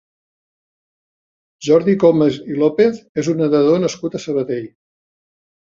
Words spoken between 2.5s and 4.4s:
i López és un nedador nascut a